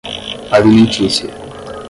alimentícia 0.49 1.27